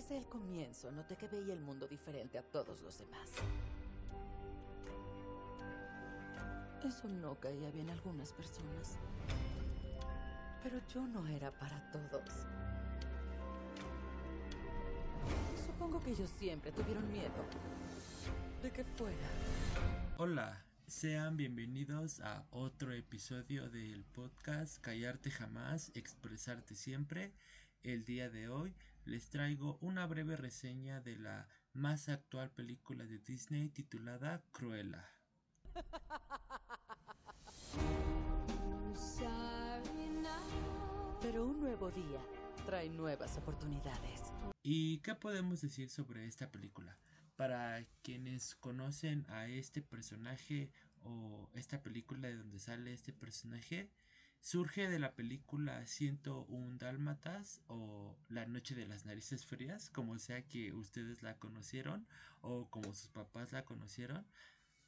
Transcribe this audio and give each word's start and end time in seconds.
Desde 0.00 0.16
el 0.16 0.24
comienzo 0.24 0.90
noté 0.92 1.14
que 1.14 1.28
veía 1.28 1.52
el 1.52 1.60
mundo 1.60 1.86
diferente 1.86 2.38
a 2.38 2.42
todos 2.42 2.80
los 2.80 2.98
demás. 2.98 3.28
Eso 6.82 7.06
no 7.06 7.38
caía 7.38 7.70
bien 7.70 7.90
a 7.90 7.92
algunas 7.92 8.32
personas. 8.32 8.96
Pero 10.62 10.80
yo 10.88 11.06
no 11.06 11.26
era 11.28 11.50
para 11.52 11.92
todos. 11.92 12.46
Supongo 15.66 16.02
que 16.02 16.12
ellos 16.12 16.30
siempre 16.30 16.72
tuvieron 16.72 17.06
miedo 17.12 17.44
de 18.62 18.70
que 18.72 18.82
fuera. 18.82 19.28
Hola, 20.16 20.64
sean 20.86 21.36
bienvenidos 21.36 22.20
a 22.20 22.46
otro 22.48 22.94
episodio 22.94 23.68
del 23.68 24.06
podcast 24.06 24.80
Callarte 24.80 25.30
jamás, 25.30 25.92
expresarte 25.94 26.74
siempre. 26.74 27.34
El 27.82 28.04
día 28.06 28.30
de 28.30 28.48
hoy 28.48 28.74
les 29.04 29.28
traigo 29.28 29.78
una 29.80 30.06
breve 30.06 30.36
reseña 30.36 31.00
de 31.00 31.16
la 31.16 31.48
más 31.72 32.08
actual 32.08 32.50
película 32.50 33.04
de 33.04 33.18
Disney 33.18 33.68
titulada 33.68 34.42
Cruella. 34.52 35.08
Pero 41.22 41.46
un 41.46 41.60
nuevo 41.60 41.90
día 41.90 42.20
trae 42.66 42.88
nuevas 42.88 43.36
oportunidades. 43.36 44.32
¿Y 44.62 44.98
qué 44.98 45.14
podemos 45.14 45.60
decir 45.60 45.88
sobre 45.88 46.26
esta 46.26 46.50
película? 46.50 46.98
Para 47.36 47.86
quienes 48.02 48.54
conocen 48.56 49.26
a 49.28 49.46
este 49.46 49.82
personaje 49.82 50.70
o 51.02 51.48
esta 51.54 51.82
película 51.82 52.28
de 52.28 52.36
donde 52.36 52.58
sale 52.58 52.92
este 52.92 53.12
personaje, 53.12 53.90
surge 54.40 54.88
de 54.88 54.98
la 54.98 55.14
película 55.14 55.86
101 55.86 56.78
Dálmatas 56.78 57.60
o 57.66 58.16
La 58.28 58.46
Noche 58.46 58.74
de 58.74 58.86
las 58.86 59.04
Narices 59.04 59.44
Frías, 59.44 59.90
como 59.90 60.18
sea 60.18 60.46
que 60.46 60.72
ustedes 60.72 61.22
la 61.22 61.36
conocieron 61.38 62.06
o 62.40 62.68
como 62.70 62.94
sus 62.94 63.08
papás 63.08 63.52
la 63.52 63.64
conocieron. 63.64 64.26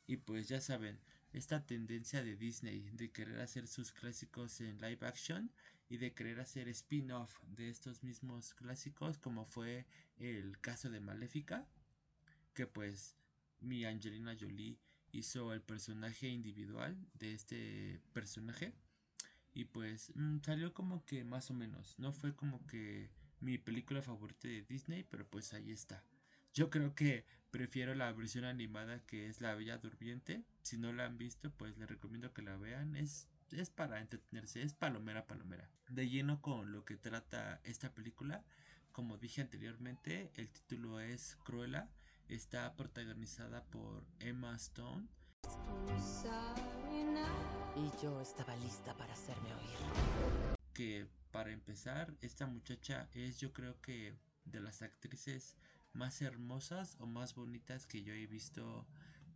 Y 0.06 0.17
pues 0.17 0.48
ya 0.48 0.61
saben, 0.61 0.98
esta 1.33 1.64
tendencia 1.67 2.22
de 2.22 2.36
Disney 2.36 2.91
de 2.92 3.11
querer 3.12 3.41
hacer 3.41 3.67
sus 3.67 3.92
clásicos 3.92 4.61
en 4.61 4.81
live 4.81 5.06
action 5.06 5.53
y 5.89 5.98
de 5.98 6.14
querer 6.14 6.41
hacer 6.41 6.69
spin-off 6.69 7.39
de 7.47 7.69
estos 7.69 8.03
mismos 8.03 8.55
clásicos 8.55 9.19
como 9.19 9.44
fue 9.44 9.87
el 10.16 10.59
caso 10.61 10.89
de 10.89 11.00
Maléfica, 11.00 11.69
que 12.55 12.66
pues 12.66 13.16
mi 13.61 13.84
Angelina 13.84 14.37
Jolie 14.39 14.78
hizo 15.12 15.53
el 15.53 15.61
personaje 15.61 16.28
individual 16.28 16.97
de 17.14 17.34
este 17.34 18.00
personaje 18.14 18.75
y 19.55 19.64
pues 19.64 20.12
mm, 20.14 20.39
salió 20.45 20.72
como 20.72 21.05
que 21.05 21.25
más 21.25 21.50
o 21.50 21.55
menos, 21.55 21.98
no 21.98 22.12
fue 22.12 22.34
como 22.34 22.67
que 22.67 23.11
mi 23.41 23.59
película 23.59 24.03
favorita 24.03 24.48
de 24.48 24.62
Disney, 24.62 25.05
pero 25.05 25.27
pues 25.27 25.53
ahí 25.53 25.72
está. 25.72 26.05
Yo 26.55 26.70
creo 26.70 26.94
que 26.94 27.25
prefiero 27.50 27.94
la 27.94 28.12
versión 28.12 28.44
animada 28.44 29.00
que 29.06 29.27
es 29.27 29.41
La 29.41 29.55
Bella 29.55 29.78
Durmiente. 29.78 30.44
Si 30.62 30.77
no 30.77 30.92
la 30.92 31.06
han 31.06 31.19
visto, 31.19 31.50
pues 31.50 31.77
les 31.78 31.89
recomiendo 31.89 32.33
que 32.33 32.42
la 32.42 32.56
vean. 32.56 32.94
Es, 32.94 33.28
es 33.50 33.70
para 33.70 34.00
entretenerse, 34.00 34.62
es 34.62 34.75
palomera, 34.75 35.27
palomera. 35.27 35.70
De 35.89 36.09
lleno 36.09 36.41
con 36.42 36.72
lo 36.72 36.84
que 36.84 36.97
trata 36.97 37.61
esta 37.64 37.92
película. 37.94 38.44
Como 38.92 39.16
dije 39.16 39.41
anteriormente, 39.41 40.31
el 40.34 40.50
título 40.50 41.00
es 41.00 41.37
Cruella. 41.44 41.89
Está 42.28 42.77
protagonizada 42.77 43.64
por 43.64 44.05
Emma 44.20 44.55
Stone. 44.56 45.09
Y 47.75 48.03
yo 48.03 48.20
estaba 48.20 48.55
lista 48.56 48.95
para 48.97 49.15
hacerme 49.15 49.48
oír. 49.55 50.56
Que 50.75 51.06
para 51.31 51.51
empezar, 51.51 52.15
esta 52.20 52.47
muchacha 52.47 53.09
es 53.15 53.39
yo 53.39 53.53
creo 53.53 53.81
que 53.81 54.15
de 54.45 54.61
las 54.61 54.83
actrices 54.83 55.56
más 55.95 56.20
hermosas 56.20 56.97
o 57.00 57.06
más 57.06 57.34
bonitas 57.34 57.87
que 57.87 58.03
yo 58.03 58.12
he 58.12 58.27
visto 58.27 58.87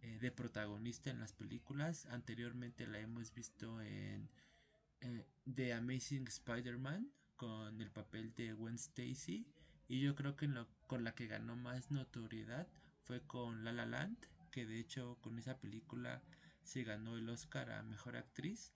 eh, 0.03 0.19
de 0.21 0.31
protagonista 0.31 1.11
en 1.11 1.21
las 1.21 1.33
películas. 1.33 2.07
Anteriormente 2.07 2.87
la 2.87 2.99
hemos 2.99 3.33
visto 3.33 3.81
en 3.81 4.29
eh, 5.01 5.27
The 5.55 5.73
Amazing 5.73 6.29
Spider-Man 6.29 7.11
con 7.37 7.81
el 7.81 7.91
papel 7.91 8.35
de 8.35 8.53
Gwen 8.53 8.75
Stacy. 8.75 9.47
Y 9.89 10.01
yo 10.01 10.15
creo 10.15 10.37
que 10.37 10.51
con 10.87 11.05
la 11.05 11.15
que 11.15 11.27
ganó 11.27 11.57
más 11.57 11.91
notoriedad 11.91 12.69
fue 13.05 13.23
con 13.23 13.65
La 13.65 13.73
La 13.73 13.87
Land, 13.87 14.19
que 14.51 14.67
de 14.67 14.79
hecho 14.79 15.17
con 15.23 15.39
esa 15.39 15.59
película 15.59 16.23
se 16.67 16.85
ganó 16.85 17.17
el 17.17 17.29
Oscar 17.29 17.71
a 17.71 17.83
Mejor 17.83 18.17
Actriz. 18.17 18.73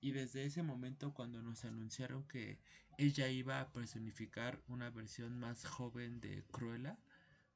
Y 0.00 0.12
desde 0.12 0.44
ese 0.44 0.62
momento 0.62 1.14
cuando 1.14 1.42
nos 1.42 1.64
anunciaron 1.64 2.26
que 2.28 2.58
ella 2.98 3.28
iba 3.28 3.60
a 3.60 3.72
personificar 3.72 4.62
una 4.68 4.90
versión 4.90 5.38
más 5.38 5.64
joven 5.64 6.20
de 6.20 6.44
Cruella, 6.50 6.98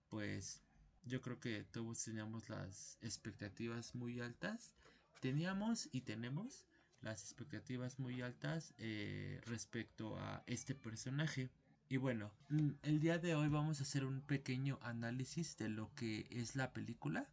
pues 0.09 0.63
yo 1.05 1.21
creo 1.21 1.39
que 1.41 1.65
todos 1.65 2.03
teníamos 2.03 2.49
las 2.49 2.99
expectativas 3.03 3.95
muy 3.95 4.21
altas. 4.21 4.75
Teníamos 5.21 5.89
y 5.93 6.03
tenemos 6.03 6.67
las 7.01 7.23
expectativas 7.23 7.99
muy 7.99 8.23
altas 8.23 8.75
eh, 8.79 9.41
respecto 9.45 10.19
a 10.19 10.43
este 10.47 10.75
personaje. 10.75 11.51
Y 11.89 11.99
bueno, 11.99 12.33
mm, 12.49 12.71
el 12.83 13.01
día 13.01 13.19
de 13.19 13.35
hoy 13.35 13.49
vamos 13.49 13.81
a 13.81 13.85
hacer 13.85 14.05
un 14.05 14.21
pequeño 14.21 14.79
análisis 14.83 15.57
de 15.57 15.69
lo 15.69 15.95
que 15.95 16.27
es 16.31 16.57
la 16.57 16.73
película. 16.73 17.29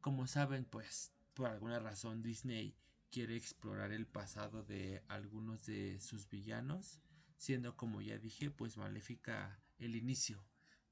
Como 0.00 0.26
saben, 0.26 0.64
pues 0.64 1.12
por 1.36 1.48
alguna 1.48 1.78
razón 1.78 2.22
Disney 2.22 2.74
quiere 3.10 3.36
explorar 3.36 3.92
el 3.92 4.06
pasado 4.06 4.64
de 4.64 5.02
algunos 5.06 5.66
de 5.66 6.00
sus 6.00 6.28
villanos, 6.30 6.98
siendo 7.36 7.76
como 7.76 8.00
ya 8.00 8.18
dije, 8.18 8.50
pues 8.50 8.78
Maléfica 8.78 9.60
el 9.78 9.94
inicio 9.96 10.42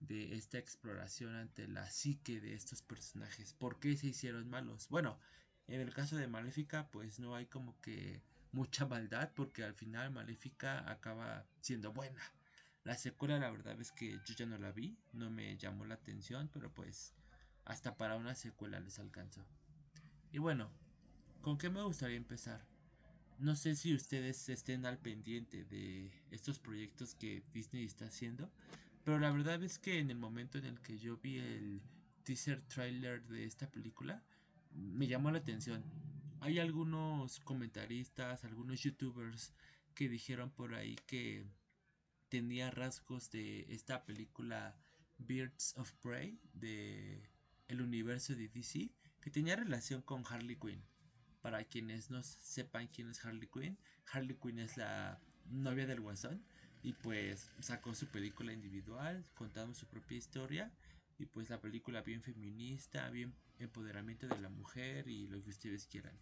de 0.00 0.34
esta 0.34 0.59
exploración 0.59 1.34
ante 1.34 1.66
la 1.66 1.88
psique 1.91 2.43
de 2.43 2.53
estos 2.53 2.82
personajes. 2.82 3.55
¿Por 3.55 3.81
qué 3.81 3.97
se 3.97 4.09
hicieron 4.09 4.50
malos? 4.50 4.88
Bueno, 4.91 5.19
en 5.66 5.81
el 5.81 5.94
caso 5.94 6.16
de 6.16 6.28
Maléfica, 6.28 6.91
pues 6.91 7.19
no 7.19 7.34
hay 7.34 7.47
como 7.47 7.81
que 7.81 8.22
mucha 8.53 8.84
maldad, 8.87 9.32
porque 9.34 9.65
al 9.65 9.72
final 9.75 10.11
Maléfica 10.11 10.91
acaba 10.91 11.47
siendo 11.62 11.94
buena. 11.94 12.21
La 12.84 12.97
secuela, 12.99 13.38
la 13.38 13.50
verdad 13.50 13.81
es 13.81 13.93
que 13.93 14.21
yo 14.26 14.34
ya 14.37 14.44
no 14.44 14.59
la 14.59 14.72
vi, 14.72 14.99
no 15.15 15.31
me 15.31 15.56
llamó 15.56 15.87
la 15.87 15.94
atención, 15.94 16.50
pero 16.53 16.71
pues 16.71 17.15
hasta 17.65 17.97
para 17.97 18.16
una 18.16 18.34
secuela 18.34 18.78
les 18.78 18.99
alcanzó. 18.99 19.47
Y 20.34 20.39
bueno, 20.39 20.69
¿Con 21.45 21.59
qué 21.59 21.71
me 21.71 21.83
gustaría 21.83 22.17
empezar? 22.17 22.67
No 23.39 23.55
sé 23.55 23.77
si 23.77 23.95
ustedes 23.95 24.49
estén 24.49 24.84
al 24.84 24.99
pendiente 24.99 25.62
de 25.65 26.11
estos 26.31 26.59
proyectos 26.59 27.15
que 27.15 27.45
Disney 27.53 27.84
está 27.84 28.06
haciendo, 28.06 28.50
pero 29.05 29.21
la 29.21 29.31
verdad 29.31 29.62
es 29.62 29.78
que 29.78 30.00
en 30.00 30.11
el 30.11 30.17
momento 30.17 30.56
en 30.56 30.65
el 30.65 30.81
que 30.81 30.99
yo 30.99 31.19
vi 31.19 31.37
el 31.37 31.83
teaser 32.25 32.62
trailer 32.62 33.23
de 33.28 33.44
esta 33.44 33.71
película, 33.71 34.25
me 34.73 35.06
llamó 35.06 35.31
la 35.31 35.39
atención. 35.39 35.84
Hay 36.41 36.59
algunos 36.59 37.41
comentaristas, 37.41 38.43
algunos 38.44 38.81
youtubers 38.81 39.53
que 39.94 40.09
dijeron 40.09 40.50
por 40.50 40.75
ahí 40.75 40.97
que 41.06 41.44
tenía 42.31 42.71
rasgos 42.71 43.31
de 43.31 43.67
esta 43.69 44.06
película 44.06 44.75
Birds 45.19 45.75
of 45.77 45.93
Prey 46.03 46.41
de 46.55 47.23
el 47.69 47.83
universo 47.83 48.34
de 48.34 48.49
DC, 48.49 48.91
que 49.25 49.31
tenía 49.31 49.57
relación 49.57 50.03
con 50.03 50.23
Harley 50.29 50.57
Quinn. 50.57 50.85
Para 51.41 51.65
quienes 51.65 52.11
no 52.11 52.23
sepan 52.23 52.89
quién 52.89 53.09
es 53.09 53.25
Harley 53.25 53.49
Quinn, 53.49 53.79
Harley 54.12 54.37
Quinn 54.37 54.59
es 54.59 54.77
la 54.77 55.19
novia 55.47 55.87
del 55.87 56.03
Guasón 56.03 56.45
y 56.83 56.93
pues 56.93 57.51
sacó 57.59 57.95
su 57.95 58.07
película 58.09 58.53
individual 58.53 59.25
contando 59.33 59.73
su 59.73 59.87
propia 59.87 60.19
historia 60.19 60.73
y 61.17 61.25
pues 61.25 61.49
la 61.49 61.59
película 61.59 62.03
bien 62.03 62.23
feminista, 62.23 63.09
bien 63.09 63.35
empoderamiento 63.59 64.29
de 64.29 64.39
la 64.39 64.51
mujer 64.51 65.09
y 65.09 65.27
lo 65.27 65.43
que 65.43 65.51
ustedes 65.51 65.87
quieran. 65.87 66.21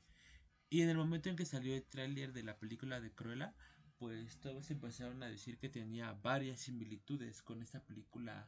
Y 0.71 0.83
en 0.83 0.89
el 0.89 0.97
momento 0.97 1.29
en 1.29 1.35
que 1.35 1.45
salió 1.45 1.75
el 1.75 1.83
tráiler 1.83 2.33
de 2.33 2.45
la 2.45 2.57
película 2.57 3.01
de 3.01 3.13
Cruella, 3.13 3.53
pues 3.99 4.39
todos 4.39 4.71
empezaron 4.71 5.25
a 5.25 5.29
decir 5.29 5.59
que 5.59 5.69
tenía 5.69 6.13
varias 6.13 6.61
similitudes 6.61 7.43
con 7.43 7.63
esta 7.63 7.85
película 7.85 8.47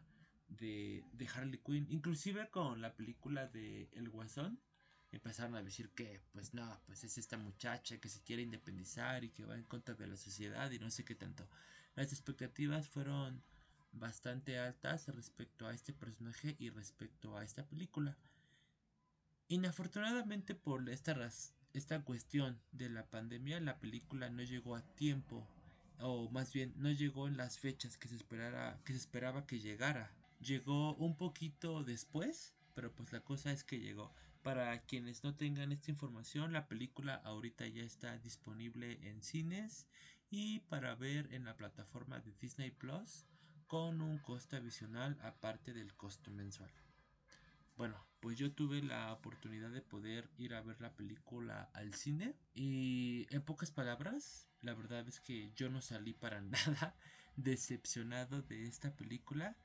de, 0.48 1.04
de 1.12 1.28
Harley 1.28 1.60
Quinn, 1.64 1.86
inclusive 1.90 2.48
con 2.50 2.80
la 2.80 2.94
película 2.94 3.46
de 3.46 3.88
El 3.92 4.08
Guasón 4.08 4.60
empezaron 5.14 5.54
a 5.54 5.62
decir 5.62 5.90
que 5.90 6.20
pues 6.32 6.54
no, 6.54 6.80
pues 6.86 7.04
es 7.04 7.18
esta 7.18 7.38
muchacha 7.38 7.98
que 7.98 8.08
se 8.08 8.22
quiere 8.22 8.42
independizar 8.42 9.24
y 9.24 9.30
que 9.30 9.44
va 9.44 9.54
en 9.54 9.64
contra 9.64 9.94
de 9.94 10.06
la 10.06 10.16
sociedad 10.16 10.70
y 10.70 10.78
no 10.78 10.90
sé 10.90 11.04
qué 11.04 11.14
tanto. 11.14 11.48
Las 11.94 12.12
expectativas 12.12 12.88
fueron 12.88 13.42
bastante 13.92 14.58
altas 14.58 15.06
respecto 15.08 15.66
a 15.66 15.74
este 15.74 15.92
personaje 15.92 16.56
y 16.58 16.70
respecto 16.70 17.36
a 17.36 17.44
esta 17.44 17.64
película. 17.64 18.16
Inafortunadamente 19.48 20.54
por 20.54 20.88
esta, 20.88 21.16
esta 21.72 22.02
cuestión 22.02 22.60
de 22.72 22.88
la 22.88 23.08
pandemia, 23.08 23.60
la 23.60 23.78
película 23.78 24.30
no 24.30 24.42
llegó 24.42 24.74
a 24.74 24.82
tiempo, 24.82 25.46
o 26.00 26.28
más 26.30 26.52
bien 26.52 26.72
no 26.76 26.90
llegó 26.90 27.28
en 27.28 27.36
las 27.36 27.58
fechas 27.58 27.96
que 27.96 28.08
se, 28.08 28.16
esperara, 28.16 28.80
que 28.84 28.94
se 28.94 28.98
esperaba 28.98 29.46
que 29.46 29.60
llegara. 29.60 30.10
Llegó 30.44 30.94
un 30.96 31.16
poquito 31.16 31.84
después, 31.84 32.54
pero 32.74 32.94
pues 32.94 33.10
la 33.12 33.20
cosa 33.20 33.50
es 33.50 33.64
que 33.64 33.80
llegó. 33.80 34.12
Para 34.42 34.82
quienes 34.82 35.24
no 35.24 35.34
tengan 35.34 35.72
esta 35.72 35.90
información, 35.90 36.52
la 36.52 36.68
película 36.68 37.14
ahorita 37.14 37.66
ya 37.66 37.82
está 37.82 38.18
disponible 38.18 38.98
en 39.08 39.22
cines 39.22 39.86
y 40.28 40.60
para 40.60 40.94
ver 40.96 41.32
en 41.32 41.46
la 41.46 41.56
plataforma 41.56 42.20
de 42.20 42.34
Disney 42.34 42.70
Plus 42.70 43.24
con 43.68 44.02
un 44.02 44.18
costo 44.18 44.56
adicional 44.56 45.18
aparte 45.22 45.72
del 45.72 45.94
costo 45.94 46.30
mensual. 46.30 46.70
Bueno, 47.76 48.06
pues 48.20 48.36
yo 48.36 48.52
tuve 48.52 48.82
la 48.82 49.14
oportunidad 49.14 49.70
de 49.70 49.80
poder 49.80 50.30
ir 50.36 50.52
a 50.52 50.60
ver 50.60 50.78
la 50.82 50.94
película 50.94 51.70
al 51.72 51.94
cine 51.94 52.36
y 52.52 53.26
en 53.30 53.40
pocas 53.40 53.70
palabras, 53.70 54.46
la 54.60 54.74
verdad 54.74 55.08
es 55.08 55.20
que 55.20 55.52
yo 55.54 55.70
no 55.70 55.80
salí 55.80 56.12
para 56.12 56.40
nada 56.42 56.96
decepcionado 57.36 58.42
de 58.42 58.66
esta 58.66 58.94
película. 58.94 59.56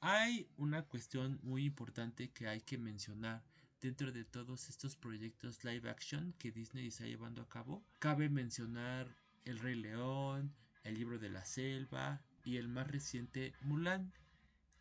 Hay 0.00 0.48
una 0.56 0.82
cuestión 0.82 1.40
muy 1.42 1.64
importante 1.64 2.30
que 2.30 2.46
hay 2.46 2.60
que 2.60 2.78
mencionar 2.78 3.42
dentro 3.80 4.12
de 4.12 4.24
todos 4.24 4.68
estos 4.68 4.96
proyectos 4.96 5.64
live 5.64 5.90
action 5.90 6.34
que 6.38 6.52
Disney 6.52 6.86
está 6.86 7.04
llevando 7.04 7.42
a 7.42 7.48
cabo. 7.48 7.84
Cabe 7.98 8.28
mencionar 8.28 9.14
El 9.44 9.58
Rey 9.58 9.74
León, 9.74 10.54
El 10.84 10.94
Libro 10.94 11.18
de 11.18 11.30
la 11.30 11.44
Selva 11.44 12.22
y 12.44 12.56
el 12.56 12.68
más 12.68 12.86
reciente 12.86 13.54
Mulan 13.62 14.12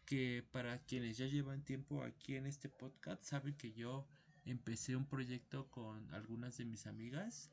que 0.05 0.45
para 0.51 0.79
quienes 0.83 1.17
ya 1.17 1.25
llevan 1.25 1.63
tiempo 1.63 2.03
aquí 2.03 2.35
en 2.35 2.45
este 2.45 2.69
podcast 2.69 3.23
saben 3.23 3.55
que 3.55 3.73
yo 3.73 4.07
empecé 4.45 4.95
un 4.95 5.05
proyecto 5.05 5.67
con 5.69 6.13
algunas 6.13 6.57
de 6.57 6.65
mis 6.65 6.87
amigas, 6.87 7.51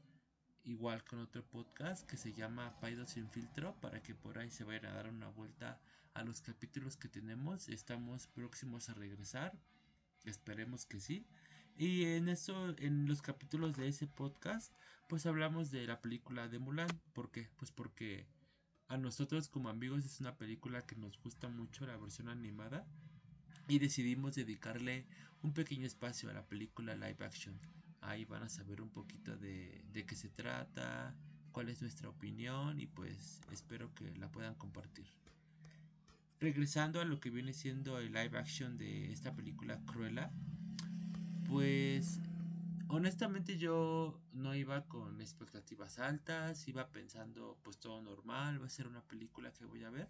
igual 0.65 1.05
con 1.05 1.21
otro 1.21 1.45
podcast 1.45 2.09
que 2.09 2.17
se 2.17 2.33
llama 2.33 2.79
Paido 2.81 3.07
sin 3.07 3.29
filtro, 3.29 3.75
para 3.81 4.03
que 4.03 4.15
por 4.15 4.39
ahí 4.39 4.51
se 4.51 4.65
vayan 4.65 4.87
a 4.87 4.95
dar 4.95 5.09
una 5.09 5.29
vuelta 5.29 5.81
a 6.15 6.25
los 6.25 6.41
capítulos 6.41 6.97
que 6.97 7.09
tenemos. 7.09 7.69
Estamos 7.69 8.27
próximos 8.29 8.89
a 8.89 8.95
regresar, 8.95 9.53
esperemos 10.25 10.87
que 10.87 11.01
sí. 11.01 11.27
Y 11.77 12.05
en 12.05 12.29
eso, 12.29 12.75
en 12.79 13.07
los 13.07 13.21
capítulos 13.21 13.77
de 13.77 13.89
ese 13.89 14.07
podcast, 14.07 14.73
pues 15.09 15.27
hablamos 15.27 15.71
de 15.71 15.87
la 15.87 16.01
película 16.01 16.49
de 16.49 16.59
Mulan. 16.59 16.89
¿Por 17.13 17.31
qué? 17.31 17.49
Pues 17.57 17.71
porque 17.71 18.27
a 18.89 18.97
nosotros 18.97 19.49
como 19.49 19.69
amigos 19.69 20.05
es 20.05 20.21
una 20.21 20.37
película 20.37 20.87
que 20.87 20.97
nos 20.97 21.19
gusta 21.19 21.49
mucho 21.49 21.87
la 21.87 21.97
versión 21.97 22.29
animada 22.29 22.87
y 23.67 23.79
decidimos 23.79 24.35
dedicarle 24.35 25.07
un 25.43 25.53
pequeño 25.53 25.87
espacio 25.87 26.31
a 26.31 26.35
la 26.35 26.47
película 26.47 26.95
live 26.95 27.25
action. 27.25 27.59
Ahí 28.05 28.25
van 28.25 28.43
a 28.43 28.49
saber 28.49 28.81
un 28.81 28.91
poquito 28.91 29.37
de, 29.37 29.85
de 29.93 30.05
qué 30.05 30.15
se 30.15 30.29
trata, 30.29 31.15
cuál 31.53 31.69
es 31.69 31.81
nuestra 31.81 32.09
opinión 32.09 32.81
y 32.81 32.87
pues 32.87 33.41
espero 33.53 33.95
que 33.95 34.15
la 34.17 34.29
puedan 34.31 34.55
compartir. 34.57 35.07
Regresando 36.41 37.01
a 37.01 37.05
lo 37.05 37.21
que 37.21 37.31
viene 37.31 37.53
siendo 37.53 37.99
el 37.99 38.13
live 38.13 38.37
action 38.37 38.77
de 38.77 39.13
esta 39.13 39.35
película 39.35 39.81
Cruella, 39.87 40.31
pues 41.47 42.21
honestamente 42.89 43.57
yo 43.57 44.21
no 44.33 44.55
iba 44.55 44.85
con 44.87 45.21
expectativas 45.21 46.01
altas, 46.01 46.67
iba 46.67 46.91
pensando 46.91 47.57
pues 47.63 47.79
todo 47.79 48.03
normal, 48.03 48.61
va 48.61 48.67
a 48.67 48.71
ser 48.71 48.89
una 48.89 49.03
película 49.03 49.53
que 49.53 49.65
voy 49.65 49.85
a 49.85 49.91
ver. 49.91 50.09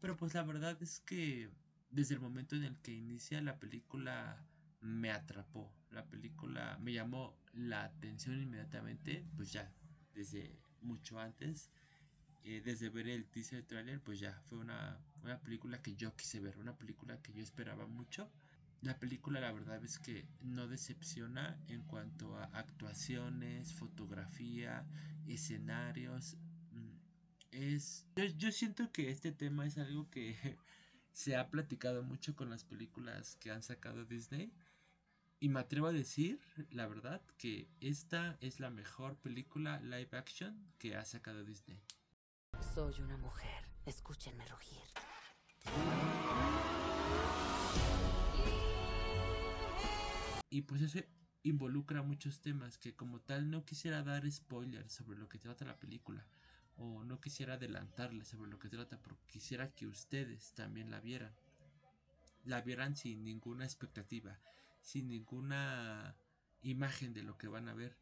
Pero 0.00 0.16
pues 0.16 0.34
la 0.34 0.44
verdad 0.44 0.80
es 0.80 1.00
que 1.00 1.50
desde 1.90 2.14
el 2.14 2.20
momento 2.20 2.54
en 2.54 2.62
el 2.62 2.78
que 2.78 2.92
inicia 2.92 3.42
la 3.42 3.58
película 3.58 4.40
me 4.80 5.10
atrapó. 5.10 5.72
La 5.90 6.04
película 6.06 6.78
me 6.80 6.92
llamó 6.92 7.36
la 7.52 7.84
atención 7.84 8.40
inmediatamente, 8.42 9.26
pues 9.36 9.52
ya, 9.52 9.72
desde 10.14 10.58
mucho 10.80 11.18
antes. 11.18 11.70
Eh, 12.42 12.62
desde 12.64 12.88
ver 12.88 13.08
el 13.08 13.26
teaser 13.26 13.64
trailer, 13.64 14.00
pues 14.00 14.18
ya 14.18 14.40
fue 14.46 14.58
una, 14.58 14.98
una 15.22 15.38
película 15.40 15.82
que 15.82 15.94
yo 15.94 16.16
quise 16.16 16.40
ver, 16.40 16.58
una 16.58 16.76
película 16.76 17.20
que 17.20 17.34
yo 17.34 17.42
esperaba 17.42 17.86
mucho 17.86 18.30
la 18.82 18.98
película 18.98 19.40
la 19.40 19.52
verdad 19.52 19.84
es 19.84 19.98
que 19.98 20.26
no 20.40 20.66
decepciona 20.66 21.58
en 21.68 21.82
cuanto 21.82 22.36
a 22.36 22.44
actuaciones, 22.44 23.74
fotografía, 23.74 24.86
escenarios. 25.26 26.38
Mm, 26.72 26.96
es 27.50 28.06
yo, 28.38 28.50
siento 28.50 28.90
que 28.90 29.10
este 29.10 29.32
tema 29.32 29.66
es 29.66 29.76
algo 29.76 30.08
que 30.10 30.34
se 31.12 31.36
ha 31.36 31.50
platicado 31.50 32.02
mucho 32.02 32.34
con 32.34 32.48
las 32.48 32.64
películas 32.64 33.36
que 33.36 33.50
han 33.50 33.62
sacado 33.62 34.06
Disney. 34.06 34.50
Y 35.42 35.48
me 35.48 35.60
atrevo 35.60 35.86
a 35.86 35.92
decir, 35.92 36.38
la 36.70 36.86
verdad, 36.86 37.22
que 37.38 37.66
esta 37.80 38.36
es 38.42 38.60
la 38.60 38.68
mejor 38.68 39.16
película 39.16 39.80
live 39.80 40.10
action 40.12 40.70
que 40.78 40.96
ha 40.96 41.04
sacado 41.06 41.44
Disney. 41.44 41.80
Soy 42.74 43.00
una 43.00 43.16
mujer, 43.16 43.64
escúchenme 43.86 44.44
rugir. 44.46 44.82
Y 50.50 50.60
pues 50.60 50.82
eso 50.82 50.98
involucra 51.42 52.02
muchos 52.02 52.42
temas 52.42 52.76
que 52.76 52.94
como 52.94 53.22
tal 53.22 53.50
no 53.50 53.64
quisiera 53.64 54.02
dar 54.02 54.30
spoilers 54.30 54.92
sobre 54.92 55.18
lo 55.18 55.30
que 55.30 55.38
trata 55.38 55.64
la 55.64 55.78
película 55.78 56.26
o 56.76 57.02
no 57.02 57.18
quisiera 57.18 57.54
adelantarles 57.54 58.28
sobre 58.28 58.50
lo 58.50 58.58
que 58.58 58.68
trata 58.68 58.98
porque 58.98 59.26
quisiera 59.26 59.70
que 59.70 59.86
ustedes 59.86 60.52
también 60.52 60.90
la 60.90 61.00
vieran. 61.00 61.32
La 62.44 62.60
vieran 62.60 62.94
sin 62.94 63.24
ninguna 63.24 63.64
expectativa, 63.64 64.38
sin 64.80 65.08
ninguna 65.08 66.16
imagen 66.62 67.12
de 67.12 67.22
lo 67.22 67.36
que 67.38 67.48
van 67.48 67.68
a 67.68 67.74
ver. 67.74 67.96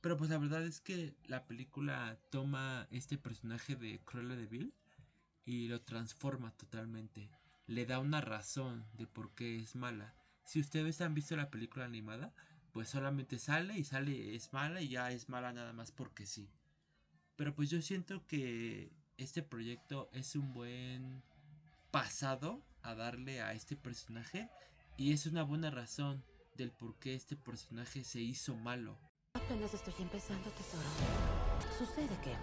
Pero 0.00 0.16
pues 0.16 0.30
la 0.30 0.38
verdad 0.38 0.64
es 0.64 0.80
que 0.80 1.14
la 1.24 1.46
película 1.46 2.18
toma 2.30 2.86
este 2.90 3.18
personaje 3.18 3.76
de 3.76 4.00
Cruella 4.04 4.36
de 4.36 4.46
Vil 4.46 4.74
y 5.44 5.68
lo 5.68 5.80
transforma 5.82 6.52
totalmente. 6.52 7.30
Le 7.66 7.86
da 7.86 7.98
una 7.98 8.20
razón 8.20 8.84
de 8.94 9.06
por 9.06 9.34
qué 9.34 9.56
es 9.56 9.74
mala 9.74 10.14
si 10.46 10.60
ustedes 10.60 11.00
han 11.00 11.12
visto 11.12 11.36
la 11.36 11.50
película 11.50 11.84
animada, 11.84 12.32
pues 12.72 12.88
solamente 12.88 13.38
sale 13.38 13.76
y 13.76 13.84
sale 13.84 14.34
es 14.34 14.52
mala 14.52 14.80
y 14.80 14.88
ya 14.88 15.10
es 15.10 15.28
mala 15.28 15.52
nada 15.52 15.72
más 15.72 15.90
porque 15.90 16.24
sí. 16.24 16.48
Pero 17.34 17.54
pues 17.54 17.68
yo 17.68 17.82
siento 17.82 18.24
que 18.26 18.92
este 19.18 19.42
proyecto 19.42 20.08
es 20.12 20.36
un 20.36 20.52
buen 20.54 21.22
pasado 21.90 22.64
a 22.82 22.94
darle 22.94 23.42
a 23.42 23.52
este 23.54 23.76
personaje 23.76 24.48
y 24.96 25.12
es 25.12 25.26
una 25.26 25.42
buena 25.42 25.70
razón 25.70 26.24
del 26.54 26.72
por 26.72 26.98
qué 26.98 27.14
este 27.14 27.36
personaje 27.36 28.04
se 28.04 28.20
hizo 28.20 28.56
malo. 28.56 28.98
Apenas 29.34 29.74
estoy 29.74 29.94
empezando, 29.98 30.50
tesoro. 30.50 30.88
Sucede 31.78 32.18
que 32.22 32.34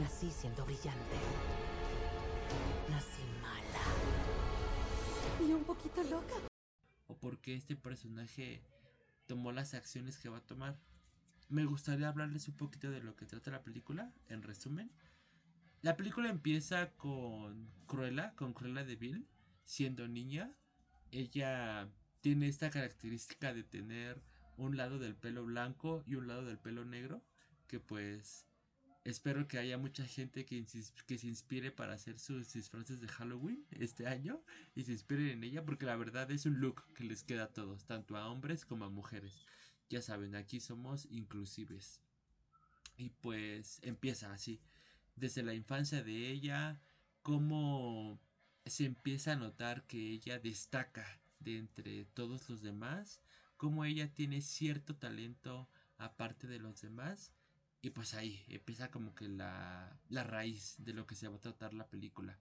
nací 0.00 0.30
siendo 0.30 0.64
brillante. 0.64 1.16
Nací 2.90 3.22
mala. 3.40 5.46
Y 5.46 5.52
un 5.52 5.64
poquito 5.64 6.02
loca 6.04 6.48
o 7.08 7.18
por 7.18 7.40
qué 7.40 7.54
este 7.54 7.74
personaje 7.74 8.62
tomó 9.26 9.52
las 9.52 9.74
acciones 9.74 10.18
que 10.18 10.28
va 10.28 10.38
a 10.38 10.46
tomar. 10.46 10.78
Me 11.48 11.64
gustaría 11.64 12.08
hablarles 12.08 12.48
un 12.48 12.56
poquito 12.56 12.90
de 12.90 13.00
lo 13.00 13.16
que 13.16 13.26
trata 13.26 13.50
la 13.50 13.62
película, 13.62 14.12
en 14.28 14.42
resumen. 14.42 14.92
La 15.80 15.96
película 15.96 16.28
empieza 16.28 16.92
con 16.92 17.70
Cruella, 17.86 18.34
con 18.34 18.52
Cruella 18.52 18.84
de 18.84 18.96
Vil, 18.96 19.28
siendo 19.64 20.06
niña. 20.06 20.54
Ella 21.10 21.88
tiene 22.20 22.48
esta 22.48 22.70
característica 22.70 23.54
de 23.54 23.64
tener 23.64 24.20
un 24.56 24.76
lado 24.76 24.98
del 24.98 25.14
pelo 25.14 25.44
blanco 25.44 26.02
y 26.06 26.16
un 26.16 26.26
lado 26.26 26.44
del 26.44 26.58
pelo 26.58 26.84
negro, 26.84 27.22
que 27.66 27.80
pues 27.80 28.48
Espero 29.08 29.48
que 29.48 29.58
haya 29.58 29.78
mucha 29.78 30.04
gente 30.04 30.44
que, 30.44 30.66
que 31.06 31.16
se 31.16 31.26
inspire 31.26 31.72
para 31.72 31.94
hacer 31.94 32.18
sus 32.18 32.52
disfraces 32.52 33.00
de 33.00 33.08
Halloween 33.08 33.64
este 33.70 34.06
año 34.06 34.42
y 34.74 34.84
se 34.84 34.92
inspiren 34.92 35.28
en 35.28 35.44
ella 35.44 35.64
porque 35.64 35.86
la 35.86 35.96
verdad 35.96 36.30
es 36.30 36.44
un 36.44 36.60
look 36.60 36.84
que 36.92 37.04
les 37.04 37.22
queda 37.22 37.44
a 37.44 37.52
todos, 37.54 37.86
tanto 37.86 38.18
a 38.18 38.28
hombres 38.28 38.66
como 38.66 38.84
a 38.84 38.90
mujeres. 38.90 39.46
Ya 39.88 40.02
saben, 40.02 40.34
aquí 40.34 40.60
somos 40.60 41.06
inclusives. 41.10 42.02
Y 42.98 43.08
pues 43.08 43.80
empieza 43.82 44.30
así, 44.30 44.60
desde 45.16 45.42
la 45.42 45.54
infancia 45.54 46.02
de 46.02 46.28
ella, 46.28 46.78
cómo 47.22 48.20
se 48.66 48.84
empieza 48.84 49.32
a 49.32 49.36
notar 49.36 49.86
que 49.86 50.12
ella 50.12 50.38
destaca 50.38 51.20
de 51.40 51.58
entre 51.58 52.04
todos 52.06 52.48
los 52.48 52.62
demás, 52.62 53.22
cómo 53.56 53.84
ella 53.84 54.12
tiene 54.12 54.40
cierto 54.40 54.96
talento 54.96 55.68
aparte 55.96 56.46
de 56.46 56.58
los 56.58 56.80
demás 56.80 57.32
y 57.80 57.90
pues 57.90 58.14
ahí 58.14 58.44
empieza 58.48 58.90
como 58.90 59.14
que 59.14 59.28
la, 59.28 60.00
la 60.08 60.24
raíz 60.24 60.76
de 60.78 60.92
lo 60.92 61.06
que 61.06 61.14
se 61.14 61.28
va 61.28 61.36
a 61.36 61.40
tratar 61.40 61.74
la 61.74 61.88
película. 61.88 62.38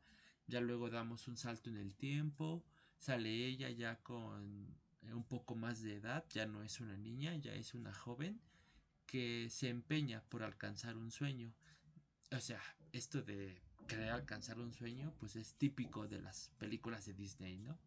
Ya 0.47 0.61
luego 0.61 0.89
damos 0.89 1.27
un 1.27 1.37
salto 1.37 1.69
en 1.69 1.77
el 1.77 1.95
tiempo, 1.95 2.65
sale 2.97 3.45
ella 3.45 3.69
ya 3.69 4.01
con 4.01 4.75
un 5.03 5.23
poco 5.23 5.55
más 5.55 5.81
de 5.81 5.95
edad, 5.95 6.25
ya 6.29 6.45
no 6.45 6.63
es 6.63 6.79
una 6.79 6.97
niña, 6.97 7.35
ya 7.35 7.53
es 7.53 7.73
una 7.73 7.93
joven 7.93 8.41
que 9.05 9.49
se 9.49 9.69
empeña 9.69 10.23
por 10.29 10.43
alcanzar 10.43 10.97
un 10.97 11.11
sueño. 11.11 11.53
O 12.31 12.39
sea, 12.39 12.61
esto 12.91 13.21
de 13.21 13.61
querer 13.87 14.09
alcanzar 14.09 14.59
un 14.59 14.73
sueño, 14.73 15.13
pues 15.19 15.35
es 15.35 15.55
típico 15.55 16.07
de 16.07 16.19
las 16.19 16.51
películas 16.57 17.05
de 17.05 17.13
Disney, 17.13 17.57
¿no? 17.57 17.79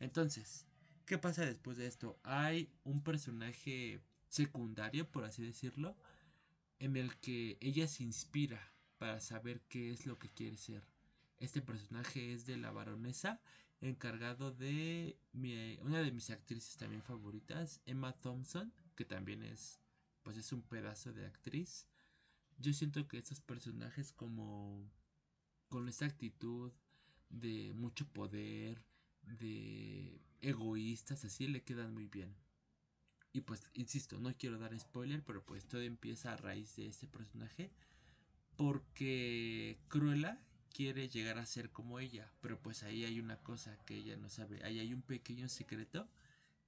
Entonces, 0.00 0.66
¿qué 1.04 1.18
pasa 1.18 1.44
después 1.44 1.76
de 1.76 1.86
esto? 1.86 2.18
Hay 2.24 2.72
un 2.84 3.02
personaje 3.02 4.00
secundario, 4.28 5.10
por 5.10 5.24
así 5.24 5.42
decirlo, 5.42 5.96
en 6.78 6.96
el 6.96 7.16
que 7.18 7.56
ella 7.60 7.86
se 7.86 8.02
inspira 8.02 8.72
para 8.98 9.20
saber 9.20 9.60
qué 9.68 9.90
es 9.92 10.06
lo 10.06 10.18
que 10.18 10.30
quiere 10.30 10.56
ser. 10.56 10.86
Este 11.38 11.62
personaje 11.62 12.32
es 12.32 12.46
de 12.46 12.56
la 12.56 12.70
baronesa, 12.70 13.40
encargado 13.80 14.52
de 14.52 15.18
una 15.82 16.00
de 16.00 16.12
mis 16.12 16.30
actrices 16.30 16.76
también 16.76 17.02
favoritas, 17.02 17.80
Emma 17.84 18.12
Thompson, 18.12 18.72
que 18.94 19.04
también 19.04 19.42
es, 19.42 19.80
pues 20.22 20.36
es 20.36 20.52
un 20.52 20.62
pedazo 20.62 21.12
de 21.12 21.26
actriz. 21.26 21.86
Yo 22.58 22.72
siento 22.72 23.06
que 23.06 23.18
estos 23.18 23.40
personajes 23.40 24.12
como 24.12 24.90
con 25.68 25.88
esta 25.88 26.06
actitud 26.06 26.72
de 27.28 27.72
mucho 27.74 28.06
poder, 28.06 28.82
de 29.22 30.20
egoístas, 30.40 31.24
así 31.24 31.46
le 31.46 31.62
quedan 31.62 31.92
muy 31.92 32.06
bien. 32.06 32.34
Y 33.32 33.42
pues, 33.42 33.68
insisto, 33.74 34.18
no 34.18 34.34
quiero 34.36 34.58
dar 34.58 34.78
spoiler, 34.78 35.22
pero 35.22 35.44
pues 35.44 35.66
todo 35.66 35.82
empieza 35.82 36.32
a 36.32 36.36
raíz 36.36 36.74
de 36.76 36.86
este 36.86 37.06
personaje. 37.06 37.70
Porque 38.56 39.78
Cruella 39.88 40.40
quiere 40.72 41.08
llegar 41.08 41.38
a 41.38 41.46
ser 41.46 41.70
como 41.70 41.98
ella. 41.98 42.32
Pero 42.40 42.60
pues 42.60 42.82
ahí 42.82 43.04
hay 43.04 43.20
una 43.20 43.36
cosa 43.42 43.76
que 43.84 43.96
ella 43.96 44.16
no 44.16 44.30
sabe. 44.30 44.64
Ahí 44.64 44.78
hay 44.78 44.94
un 44.94 45.02
pequeño 45.02 45.48
secreto 45.48 46.08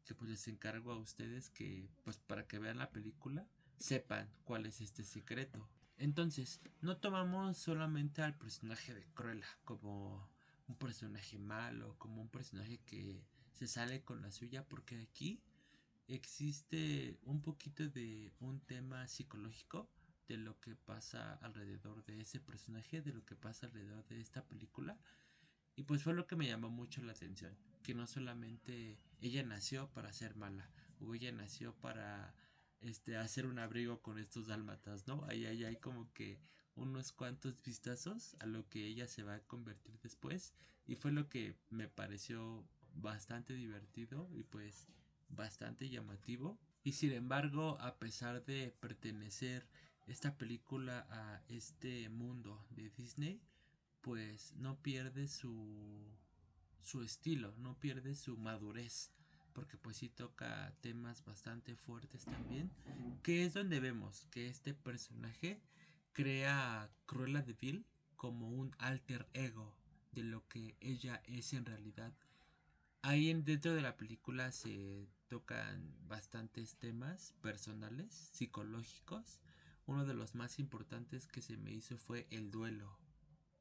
que 0.05 0.15
pues 0.15 0.31
les 0.31 0.49
encargo 0.49 0.93
a 0.93 0.99
ustedes 0.99 1.51
que 1.51 1.89
pues 2.05 2.19
para 2.19 2.47
que 2.47 2.59
vean 2.59 2.79
la 2.79 2.91
película 2.91 3.47
sepan 3.79 4.31
cuál 4.45 4.67
es 4.67 4.81
este 4.81 5.05
secreto. 5.05 5.67
Entonces, 5.99 6.61
no 6.81 6.97
tomamos 6.97 7.59
solamente 7.59 8.23
al 8.23 8.37
personaje 8.37 8.95
de 8.95 9.05
Cruella 9.15 9.47
como 9.65 10.31
un 10.69 10.77
personaje 10.77 11.39
malo, 11.39 11.97
como 11.99 12.23
un 12.23 12.29
personaje 12.29 12.79
que 12.87 13.25
se 13.53 13.67
sale 13.67 14.05
con 14.05 14.23
la 14.23 14.31
suya, 14.31 14.65
porque 14.69 15.01
aquí 15.01 15.43
existe 16.07 17.19
un 17.25 17.43
poquito 17.43 17.89
de 17.89 18.33
un 18.39 18.61
tema 18.61 19.09
psicológico 19.09 19.91
de 20.29 20.37
lo 20.37 20.61
que 20.61 20.77
pasa 20.77 21.35
alrededor 21.43 22.05
de 22.05 22.21
ese 22.21 22.39
personaje, 22.39 23.03
de 23.03 23.13
lo 23.13 23.25
que 23.25 23.35
pasa 23.35 23.67
alrededor 23.67 24.07
de 24.07 24.21
esta 24.21 24.47
película. 24.47 24.99
Y 25.75 25.83
pues 25.83 26.03
fue 26.03 26.15
lo 26.15 26.27
que 26.27 26.37
me 26.37 26.47
llamó 26.47 26.71
mucho 26.71 27.03
la 27.03 27.13
atención, 27.13 27.57
que 27.83 27.95
no 27.95 28.07
solamente 28.07 29.01
ella 29.21 29.43
nació 29.43 29.91
para 29.91 30.13
ser 30.13 30.37
mala, 30.37 30.71
o 31.01 31.15
ella 31.15 31.33
nació 31.33 31.75
para 31.75 32.35
este 32.81 33.17
hacer 33.17 33.47
un 33.47 33.59
abrigo 33.59 34.01
con 34.01 34.19
estos 34.19 34.47
dálmatas, 34.47 35.07
¿no? 35.07 35.25
Ahí, 35.29 35.47
ahí 35.47 35.65
hay 35.65 35.77
como 35.77 36.13
que 36.13 36.39
unos 36.75 37.13
cuantos 37.13 37.63
vistazos 37.63 38.37
a 38.41 38.47
lo 38.47 38.69
que 38.69 38.87
ella 38.87 39.07
se 39.07 39.23
va 39.23 39.35
a 39.35 39.45
convertir 39.45 39.99
después 40.01 40.55
y 40.87 40.95
fue 40.95 41.13
lo 41.13 41.29
que 41.29 41.57
me 41.71 41.89
pareció 41.89 42.65
bastante 42.95 43.55
divertido 43.55 44.29
y 44.33 44.43
pues 44.45 44.89
bastante 45.29 45.89
llamativo. 45.89 46.59
Y 46.85 46.93
sin 46.93 47.13
embargo, 47.13 47.79
a 47.81 47.99
pesar 47.99 48.45
de 48.45 48.75
pertenecer 48.81 49.69
esta 50.07 50.37
película 50.39 51.07
a 51.11 51.43
este 51.49 52.09
mundo 52.09 52.65
de 52.71 52.91
Disney, 52.91 53.43
pues 54.01 54.55
no 54.55 54.81
pierde 54.81 55.29
su, 55.29 56.07
su 56.81 57.03
estilo, 57.03 57.55
no 57.59 57.79
pierde 57.79 58.15
su 58.15 58.39
madurez, 58.39 59.13
porque 59.53 59.77
pues 59.77 59.97
sí 59.97 60.09
toca 60.09 60.75
temas 60.81 61.25
bastante 61.25 61.77
fuertes 61.77 62.25
también, 62.25 62.71
que 63.23 63.45
es 63.45 63.55
donde 63.55 63.81
vemos 63.81 64.27
que 64.31 64.49
este 64.49 64.75
personaje 64.75 65.61
crea 66.13 66.83
a 66.83 66.91
Cruella 67.07 67.43
de 67.43 67.55
Vil 67.55 67.87
como 68.17 68.49
un 68.49 68.75
alter 68.79 69.29
ego 69.33 69.77
de 70.13 70.25
lo 70.25 70.47
que 70.49 70.77
ella 70.81 71.23
es 71.27 71.53
en 71.53 71.65
realidad 71.65 72.13
Ahí 73.03 73.33
dentro 73.33 73.75
de 73.75 73.81
la 73.81 73.97
película 73.97 74.51
se 74.51 75.09
tocan 75.29 75.95
bastantes 76.09 76.77
temas 76.77 77.33
personales, 77.41 78.13
psicológicos. 78.33 79.41
Uno 79.87 80.05
de 80.05 80.15
los 80.15 80.35
más 80.35 80.59
importantes 80.59 81.27
que 81.27 81.41
se 81.41 81.57
me 81.57 81.73
hizo 81.73 81.97
fue 81.97 82.27
el 82.31 82.51
duelo. 82.51 82.99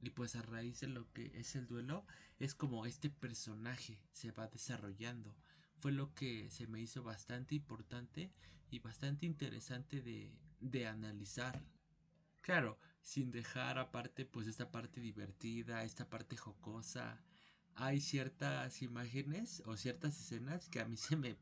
Y 0.01 0.09
pues 0.09 0.35
a 0.35 0.41
raíz 0.41 0.79
de 0.79 0.87
lo 0.87 1.11
que 1.13 1.31
es 1.35 1.55
el 1.55 1.67
duelo, 1.67 2.05
es 2.39 2.55
como 2.55 2.85
este 2.85 3.09
personaje 3.09 4.01
se 4.11 4.31
va 4.31 4.47
desarrollando. 4.47 5.35
Fue 5.79 5.91
lo 5.91 6.13
que 6.13 6.49
se 6.49 6.67
me 6.67 6.81
hizo 6.81 7.03
bastante 7.03 7.55
importante 7.55 8.31
y 8.69 8.79
bastante 8.79 9.25
interesante 9.25 10.01
de, 10.01 10.31
de 10.59 10.87
analizar. 10.87 11.61
Claro, 12.41 12.79
sin 13.01 13.31
dejar 13.31 13.77
aparte 13.77 14.25
pues 14.25 14.47
esta 14.47 14.71
parte 14.71 15.01
divertida, 15.01 15.83
esta 15.83 16.09
parte 16.09 16.37
jocosa, 16.37 17.21
hay 17.79 18.01
ciertas 18.01 18.81
imágenes 18.81 19.61
o 19.65 19.77
ciertas 19.77 20.19
escenas 20.19 20.67
que 20.67 20.79
a 20.79 20.85
mí 20.85 20.97
se 20.97 21.15
me, 21.15 21.35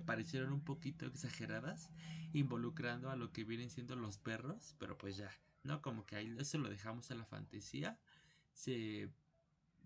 parecieron 0.00 0.52
un 0.52 0.62
poquito 0.62 1.06
exageradas, 1.06 1.90
involucrando 2.32 3.10
a 3.10 3.16
lo 3.16 3.32
que 3.32 3.44
vienen 3.44 3.70
siendo 3.70 3.96
los 3.96 4.18
perros, 4.18 4.76
pero 4.78 4.96
pues 4.96 5.16
ya, 5.16 5.30
¿no? 5.64 5.82
Como 5.82 6.06
que 6.06 6.16
ahí 6.16 6.32
eso 6.38 6.58
lo 6.58 6.70
dejamos 6.70 7.10
a 7.10 7.16
la 7.16 7.24
fantasía. 7.24 7.98
Se, 8.52 9.10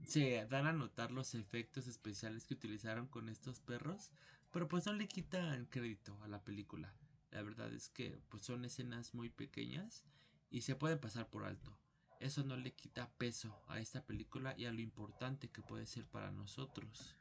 se 0.05 0.47
dan 0.47 0.67
a 0.67 0.73
notar 0.73 1.11
los 1.11 1.35
efectos 1.35 1.87
especiales 1.87 2.47
que 2.47 2.55
utilizaron 2.55 3.07
con 3.07 3.29
estos 3.29 3.61
perros, 3.61 4.11
pero 4.51 4.69
pues 4.69 4.87
no 4.87 4.93
le 4.93 5.09
quitan 5.09 5.67
crédito 5.67 6.19
a 6.23 6.29
la 6.29 6.43
película. 6.43 6.95
La 7.31 7.43
verdad 7.43 7.73
es 7.73 7.89
que 7.89 8.21
pues 8.29 8.45
son 8.45 8.65
escenas 8.65 9.15
muy 9.15 9.29
pequeñas 9.29 10.05
y 10.51 10.63
se 10.63 10.77
pueden 10.77 10.99
pasar 10.99 11.29
por 11.29 11.45
alto 11.45 11.79
eso 12.21 12.43
no 12.43 12.57
le 12.57 12.75
quita 12.75 13.11
peso 13.17 13.63
a 13.69 13.79
esta 13.79 14.05
película 14.05 14.55
y 14.57 14.65
a 14.65 14.73
lo 14.73 14.81
importante 14.81 15.49
que 15.49 15.63
puede 15.63 15.87
ser 15.87 16.07
para 16.07 16.31
nosotros. 16.31 17.15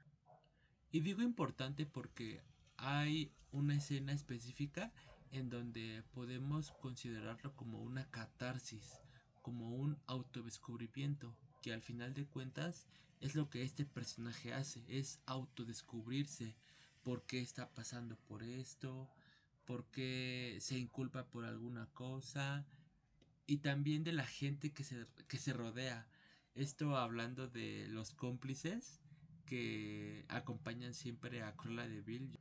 Y 0.92 1.02
digo 1.02 1.22
importante 1.22 1.86
porque 1.86 2.42
hay 2.78 3.32
una 3.52 3.76
escena 3.76 4.14
específica 4.14 4.92
en 5.32 5.50
donde 5.50 6.04
podemos 6.14 6.72
considerarlo 6.82 7.56
como 7.56 7.82
una 7.82 8.10
catarsis, 8.10 9.00
como 9.42 9.70
un 9.76 10.00
autodescubrimiento, 10.08 11.36
que 11.62 11.74
al 11.74 11.82
final 11.82 12.14
de 12.14 12.26
cuentas 12.26 12.88
es 13.20 13.36
lo 13.36 13.50
que 13.50 13.64
este 13.64 13.86
personaje 13.86 14.54
hace, 14.54 14.84
es 14.88 15.20
autodescubrirse, 15.26 16.56
por 17.04 17.24
qué 17.26 17.40
está 17.40 17.70
pasando 17.74 18.18
por 18.28 18.44
esto, 18.44 19.10
por 19.66 19.86
qué 19.86 20.58
se 20.60 20.78
inculpa 20.78 21.26
por 21.26 21.46
alguna 21.46 21.88
cosa, 21.94 22.66
y 23.46 23.58
también 23.58 24.04
de 24.04 24.12
la 24.12 24.26
gente 24.26 24.72
que 24.72 24.84
se, 24.84 25.08
que 25.28 25.38
se 25.38 25.54
rodea. 25.54 26.08
Esto 26.54 26.98
hablando 26.98 27.48
de 27.48 27.88
los 27.88 28.12
cómplices 28.12 29.00
que 29.46 30.26
acompañan 30.28 30.94
siempre 30.94 31.44
a 31.44 31.56
Cruella 31.56 31.88
de 31.88 32.02
Vil. 32.02 32.40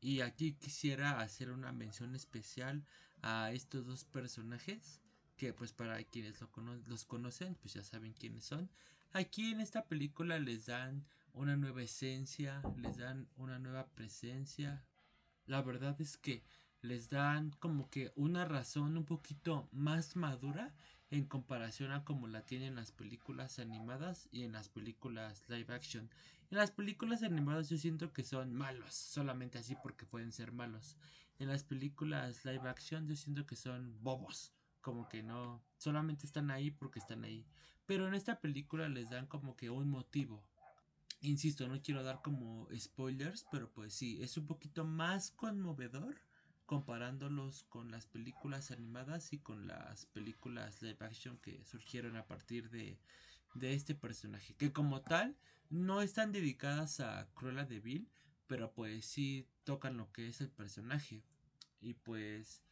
Y 0.00 0.20
aquí 0.20 0.52
quisiera 0.52 1.20
hacer 1.20 1.50
una 1.50 1.72
mención 1.72 2.14
especial 2.14 2.84
a 3.22 3.52
estos 3.52 3.86
dos 3.86 4.04
personajes 4.04 5.00
que 5.36 5.52
pues 5.52 5.72
para 5.72 6.02
quienes 6.04 6.40
lo 6.40 6.48
los 6.86 7.04
conocen 7.04 7.54
pues 7.56 7.74
ya 7.74 7.82
saben 7.82 8.12
quiénes 8.12 8.44
son. 8.44 8.70
Aquí 9.12 9.52
en 9.52 9.60
esta 9.60 9.84
película 9.84 10.38
les 10.38 10.66
dan 10.66 11.04
una 11.32 11.56
nueva 11.56 11.82
esencia, 11.82 12.62
les 12.76 12.96
dan 12.96 13.28
una 13.36 13.58
nueva 13.58 13.86
presencia. 13.86 14.84
La 15.46 15.62
verdad 15.62 16.00
es 16.00 16.16
que 16.16 16.42
les 16.80 17.08
dan 17.10 17.50
como 17.60 17.88
que 17.90 18.12
una 18.14 18.44
razón 18.44 18.96
un 18.96 19.04
poquito 19.04 19.68
más 19.72 20.16
madura 20.16 20.74
en 21.10 21.24
comparación 21.24 21.92
a 21.92 22.04
como 22.04 22.26
la 22.26 22.42
tienen 22.42 22.74
las 22.74 22.92
películas 22.92 23.58
animadas 23.58 24.28
y 24.32 24.42
en 24.42 24.52
las 24.52 24.68
películas 24.68 25.48
live 25.48 25.72
action. 25.72 26.10
En 26.50 26.58
las 26.58 26.70
películas 26.70 27.22
animadas 27.22 27.68
yo 27.68 27.78
siento 27.78 28.12
que 28.12 28.24
son 28.24 28.52
malos, 28.52 28.94
solamente 28.94 29.58
así 29.58 29.76
porque 29.82 30.06
pueden 30.06 30.32
ser 30.32 30.52
malos. 30.52 30.96
En 31.38 31.48
las 31.48 31.64
películas 31.64 32.44
live 32.44 32.68
action 32.68 33.06
yo 33.06 33.16
siento 33.16 33.46
que 33.46 33.56
son 33.56 33.96
bobos, 34.02 34.52
como 34.84 35.08
que 35.08 35.22
no, 35.22 35.62
solamente 35.78 36.26
están 36.26 36.50
ahí 36.50 36.70
porque 36.70 36.98
están 36.98 37.24
ahí. 37.24 37.44
Pero 37.86 38.06
en 38.06 38.14
esta 38.14 38.38
película 38.38 38.88
les 38.88 39.10
dan 39.10 39.26
como 39.26 39.56
que 39.56 39.70
un 39.70 39.88
motivo. 39.88 40.44
Insisto, 41.22 41.66
no 41.66 41.80
quiero 41.80 42.02
dar 42.02 42.20
como 42.22 42.68
spoilers, 42.78 43.46
pero 43.50 43.70
pues 43.70 43.94
sí, 43.94 44.22
es 44.22 44.36
un 44.36 44.46
poquito 44.46 44.84
más 44.84 45.30
conmovedor 45.30 46.16
comparándolos 46.66 47.64
con 47.64 47.90
las 47.90 48.06
películas 48.06 48.70
animadas 48.70 49.32
y 49.32 49.38
con 49.38 49.66
las 49.66 50.04
películas 50.06 50.82
live 50.82 50.98
action 51.00 51.38
que 51.38 51.64
surgieron 51.64 52.16
a 52.16 52.26
partir 52.26 52.68
de, 52.70 52.98
de 53.54 53.74
este 53.74 53.94
personaje, 53.94 54.54
que 54.54 54.72
como 54.72 55.00
tal 55.00 55.36
no 55.70 56.02
están 56.02 56.30
dedicadas 56.30 57.00
a 57.00 57.26
Cruella 57.34 57.64
de 57.64 57.80
Vil, 57.80 58.08
pero 58.46 58.72
pues 58.72 59.06
sí 59.06 59.46
tocan 59.64 59.96
lo 59.96 60.12
que 60.12 60.28
es 60.28 60.42
el 60.42 60.50
personaje. 60.50 61.22
Y 61.80 61.94
pues 61.94 62.62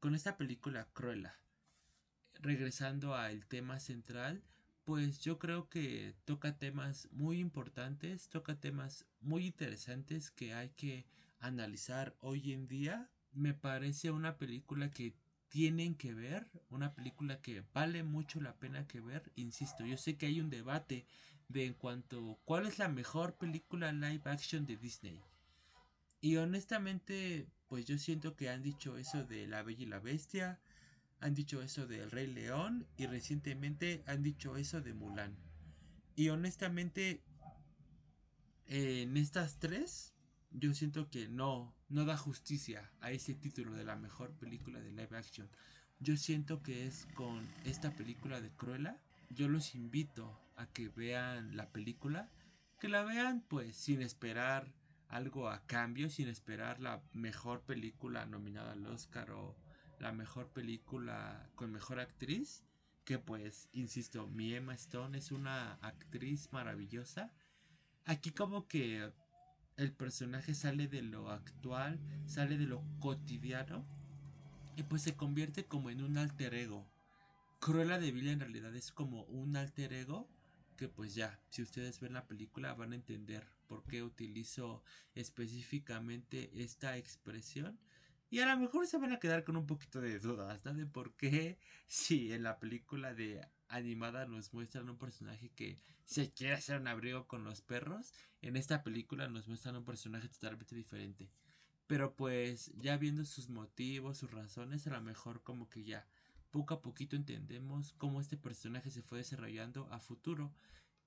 con 0.00 0.14
esta 0.14 0.36
película 0.36 0.86
Cruella, 0.92 1.38
regresando 2.44 3.14
al 3.14 3.46
tema 3.46 3.80
central, 3.80 4.42
pues 4.84 5.18
yo 5.18 5.38
creo 5.38 5.68
que 5.68 6.14
toca 6.24 6.58
temas 6.58 7.08
muy 7.10 7.40
importantes, 7.40 8.28
toca 8.28 8.60
temas 8.60 9.06
muy 9.20 9.46
interesantes 9.46 10.30
que 10.30 10.54
hay 10.54 10.68
que 10.70 11.06
analizar 11.40 12.14
hoy 12.20 12.52
en 12.52 12.68
día 12.68 13.10
me 13.34 13.52
parece 13.52 14.10
una 14.10 14.38
película 14.38 14.90
que 14.90 15.14
tienen 15.48 15.94
que 15.94 16.14
ver, 16.14 16.46
una 16.70 16.94
película 16.94 17.40
que 17.40 17.62
vale 17.72 18.02
mucho 18.02 18.40
la 18.40 18.56
pena 18.56 18.86
que 18.86 19.00
ver, 19.00 19.30
insisto, 19.36 19.84
yo 19.84 19.96
sé 19.96 20.16
que 20.16 20.26
hay 20.26 20.40
un 20.40 20.50
debate 20.50 21.06
de 21.48 21.66
en 21.66 21.74
cuanto 21.74 22.38
cuál 22.44 22.66
es 22.66 22.78
la 22.78 22.88
mejor 22.88 23.36
película 23.36 23.92
live 23.92 24.22
action 24.24 24.66
de 24.66 24.76
Disney. 24.76 25.20
Y 26.20 26.36
honestamente, 26.36 27.46
pues 27.68 27.86
yo 27.86 27.98
siento 27.98 28.34
que 28.34 28.48
han 28.48 28.62
dicho 28.62 28.96
eso 28.96 29.24
de 29.24 29.46
La 29.46 29.62
Bella 29.62 29.82
y 29.82 29.86
la 29.86 29.98
Bestia, 29.98 30.58
han 31.24 31.34
dicho 31.34 31.62
eso 31.62 31.86
de 31.86 32.02
El 32.02 32.10
Rey 32.10 32.26
León 32.26 32.86
y 32.98 33.06
recientemente 33.06 34.04
han 34.06 34.22
dicho 34.22 34.56
eso 34.56 34.82
de 34.82 34.92
Mulan. 34.92 35.34
Y 36.16 36.28
honestamente, 36.28 37.22
en 38.66 39.16
estas 39.16 39.58
tres, 39.58 40.12
yo 40.50 40.74
siento 40.74 41.08
que 41.08 41.26
no, 41.28 41.74
no 41.88 42.04
da 42.04 42.16
justicia 42.16 42.92
a 43.00 43.10
ese 43.10 43.34
título 43.34 43.72
de 43.72 43.84
la 43.84 43.96
mejor 43.96 44.32
película 44.34 44.80
de 44.80 44.90
live 44.90 45.16
action. 45.16 45.48
Yo 45.98 46.16
siento 46.18 46.62
que 46.62 46.86
es 46.86 47.06
con 47.14 47.48
esta 47.64 47.90
película 47.90 48.42
de 48.42 48.50
Cruella 48.50 49.00
yo 49.30 49.48
los 49.48 49.74
invito 49.74 50.38
a 50.56 50.66
que 50.66 50.88
vean 50.90 51.56
la 51.56 51.70
película, 51.70 52.28
que 52.78 52.88
la 52.88 53.02
vean 53.02 53.42
pues 53.48 53.74
sin 53.74 54.02
esperar 54.02 54.72
algo 55.08 55.48
a 55.48 55.64
cambio, 55.66 56.10
sin 56.10 56.28
esperar 56.28 56.80
la 56.80 57.02
mejor 57.12 57.62
película 57.62 58.26
nominada 58.26 58.72
al 58.72 58.86
Oscar 58.86 59.30
o 59.30 59.56
la 60.04 60.12
mejor 60.12 60.48
película 60.48 61.48
con 61.54 61.72
mejor 61.72 61.98
actriz, 61.98 62.62
que 63.06 63.18
pues, 63.18 63.70
insisto, 63.72 64.26
mi 64.26 64.52
Emma 64.52 64.74
Stone 64.74 65.16
es 65.16 65.32
una 65.32 65.76
actriz 65.76 66.52
maravillosa. 66.52 67.32
Aquí 68.04 68.30
como 68.30 68.68
que 68.68 69.10
el 69.78 69.92
personaje 69.92 70.52
sale 70.52 70.88
de 70.88 71.00
lo 71.00 71.30
actual, 71.30 71.98
sale 72.26 72.58
de 72.58 72.66
lo 72.66 72.84
cotidiano 73.00 73.86
y 74.76 74.82
pues 74.82 75.00
se 75.00 75.16
convierte 75.16 75.64
como 75.64 75.88
en 75.88 76.02
un 76.02 76.18
alter 76.18 76.52
ego. 76.52 76.86
Cruella 77.58 77.98
de 77.98 78.12
Vil 78.12 78.28
en 78.28 78.40
realidad 78.40 78.76
es 78.76 78.92
como 78.92 79.22
un 79.22 79.56
alter 79.56 79.94
ego 79.94 80.28
que 80.76 80.88
pues 80.88 81.14
ya, 81.14 81.40
si 81.48 81.62
ustedes 81.62 81.98
ven 82.00 82.12
la 82.12 82.26
película 82.26 82.74
van 82.74 82.92
a 82.92 82.96
entender 82.96 83.46
por 83.68 83.84
qué 83.84 84.02
utilizo 84.02 84.82
específicamente 85.14 86.50
esta 86.62 86.98
expresión. 86.98 87.78
Y 88.34 88.40
a 88.40 88.46
lo 88.46 88.58
mejor 88.58 88.84
se 88.88 88.98
van 88.98 89.12
a 89.12 89.20
quedar 89.20 89.44
con 89.44 89.56
un 89.56 89.64
poquito 89.64 90.00
de 90.00 90.18
dudas, 90.18 90.64
¿no? 90.64 90.74
De 90.74 90.86
por 90.86 91.14
qué 91.14 91.56
si 91.86 92.32
en 92.32 92.42
la 92.42 92.58
película 92.58 93.14
de 93.14 93.40
animada 93.68 94.26
nos 94.26 94.52
muestran 94.52 94.90
un 94.90 94.98
personaje 94.98 95.50
que 95.50 95.78
se 96.04 96.32
quiere 96.32 96.54
hacer 96.54 96.80
un 96.80 96.88
abrigo 96.88 97.28
con 97.28 97.44
los 97.44 97.60
perros, 97.60 98.12
en 98.42 98.56
esta 98.56 98.82
película 98.82 99.28
nos 99.28 99.46
muestran 99.46 99.76
un 99.76 99.84
personaje 99.84 100.28
totalmente 100.28 100.74
diferente. 100.74 101.30
Pero 101.86 102.16
pues 102.16 102.72
ya 102.74 102.96
viendo 102.96 103.24
sus 103.24 103.48
motivos, 103.50 104.18
sus 104.18 104.32
razones, 104.32 104.84
a 104.88 104.90
lo 104.90 105.00
mejor 105.00 105.44
como 105.44 105.68
que 105.70 105.84
ya 105.84 106.04
poco 106.50 106.74
a 106.74 106.82
poquito 106.82 107.14
entendemos 107.14 107.92
cómo 107.92 108.20
este 108.20 108.36
personaje 108.36 108.90
se 108.90 109.02
fue 109.02 109.18
desarrollando 109.18 109.86
a 109.92 110.00
futuro. 110.00 110.52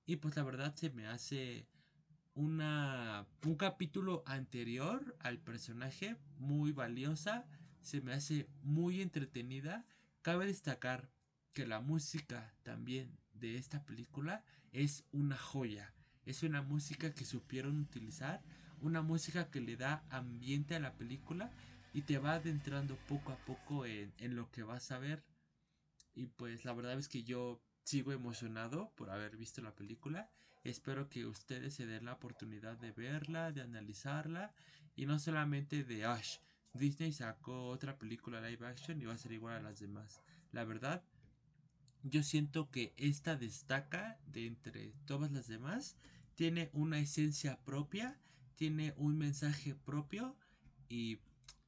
Y 0.06 0.16
pues 0.16 0.34
la 0.34 0.44
verdad 0.44 0.74
se 0.76 0.88
me 0.88 1.06
hace 1.06 1.66
una, 2.38 3.26
un 3.44 3.56
capítulo 3.56 4.22
anterior 4.24 5.16
al 5.18 5.38
personaje 5.38 6.16
muy 6.38 6.70
valiosa. 6.70 7.44
Se 7.82 8.00
me 8.00 8.12
hace 8.12 8.48
muy 8.62 9.02
entretenida. 9.02 9.84
Cabe 10.22 10.46
destacar 10.46 11.10
que 11.52 11.66
la 11.66 11.80
música 11.80 12.54
también 12.62 13.18
de 13.34 13.56
esta 13.56 13.84
película 13.84 14.44
es 14.72 15.04
una 15.10 15.36
joya. 15.36 15.92
Es 16.26 16.44
una 16.44 16.62
música 16.62 17.12
que 17.12 17.24
supieron 17.24 17.80
utilizar, 17.80 18.40
una 18.82 19.02
música 19.02 19.50
que 19.50 19.60
le 19.60 19.76
da 19.76 20.04
ambiente 20.08 20.76
a 20.76 20.80
la 20.80 20.94
película 20.94 21.50
y 21.92 22.02
te 22.02 22.18
va 22.18 22.34
adentrando 22.34 22.96
poco 23.08 23.32
a 23.32 23.38
poco 23.38 23.84
en, 23.84 24.12
en 24.18 24.36
lo 24.36 24.48
que 24.52 24.62
vas 24.62 24.92
a 24.92 25.00
ver. 25.00 25.24
Y 26.14 26.26
pues 26.26 26.64
la 26.64 26.72
verdad 26.72 26.96
es 26.98 27.08
que 27.08 27.24
yo 27.24 27.60
sigo 27.82 28.12
emocionado 28.12 28.92
por 28.94 29.10
haber 29.10 29.36
visto 29.36 29.60
la 29.60 29.74
película. 29.74 30.30
Espero 30.68 31.08
que 31.08 31.24
ustedes 31.24 31.72
se 31.72 31.86
den 31.86 32.04
la 32.04 32.12
oportunidad 32.12 32.76
de 32.76 32.92
verla, 32.92 33.52
de 33.52 33.62
analizarla 33.62 34.52
y 34.96 35.06
no 35.06 35.18
solamente 35.18 35.82
de 35.82 36.04
Ash. 36.04 36.40
Disney 36.74 37.10
sacó 37.10 37.68
otra 37.68 37.98
película 37.98 38.42
live 38.42 38.66
action 38.66 39.00
y 39.00 39.06
va 39.06 39.14
a 39.14 39.18
ser 39.18 39.32
igual 39.32 39.56
a 39.56 39.62
las 39.62 39.80
demás. 39.80 40.20
La 40.52 40.64
verdad, 40.64 41.02
yo 42.02 42.22
siento 42.22 42.70
que 42.70 42.92
esta 42.98 43.34
destaca 43.34 44.18
de 44.26 44.46
entre 44.46 44.92
todas 45.06 45.32
las 45.32 45.46
demás. 45.46 45.96
Tiene 46.34 46.68
una 46.74 46.98
esencia 46.98 47.58
propia, 47.64 48.18
tiene 48.56 48.92
un 48.98 49.16
mensaje 49.16 49.74
propio 49.74 50.36
y 50.90 51.18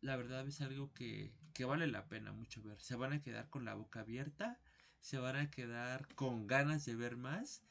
la 0.02 0.16
verdad 0.16 0.47
es 0.47 0.61
algo 0.61 0.92
que, 0.92 1.33
que 1.54 1.64
vale 1.64 1.87
la 1.87 2.07
pena 2.07 2.33
mucho 2.33 2.62
ver. 2.62 2.78
Se 2.83 2.97
van 2.97 3.14
a 3.14 3.23
quedar 3.23 3.49
con 3.49 3.64
la 3.64 3.73
boca 3.73 4.00
abierta, 4.00 4.61
se 5.00 5.19
van 5.19 5.37
a 5.37 5.50
quedar 5.50 6.07
con 6.14 6.47
ganas 6.47 6.85
de 6.85 6.97
ver 6.97 7.16
más 7.16 7.62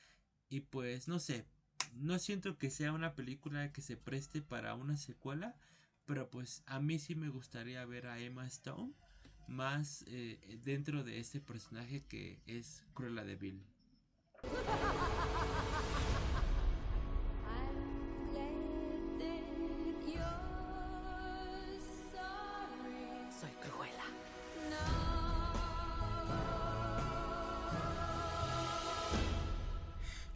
y 0.50 0.62
pues 0.62 1.08
no 1.08 1.20
sé, 1.20 1.46
no 1.94 2.20
siento 2.20 2.58
que 2.58 2.70
sea 2.70 2.92
una 2.92 3.16
película 3.16 3.72
que 3.72 3.82
se 3.82 3.98
preste 3.98 4.42
para 4.42 4.74
una 4.76 4.98
secuela, 4.98 5.56
pero 6.06 6.30
pues 6.30 6.64
a 6.66 6.80
mí 6.80 7.00
sí 7.00 7.16
me 7.16 7.30
gustaría 7.30 7.86
ver 7.86 8.08
a 8.08 8.20
Emma 8.20 8.46
Stone 8.48 8.94
más 9.48 10.04
eh, 10.08 10.60
dentro 10.64 11.04
de 11.04 11.20
este 11.20 11.40
personaje 11.40 12.04
que 12.06 12.42
es 12.46 12.84
Cruella 12.94 13.24
de 13.24 13.36
Vil. 13.36 13.64